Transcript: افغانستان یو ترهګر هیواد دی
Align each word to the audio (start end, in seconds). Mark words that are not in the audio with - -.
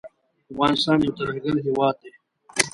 افغانستان 0.51 0.97
یو 1.03 1.15
ترهګر 1.17 1.55
هیواد 1.65 1.95
دی 2.01 2.11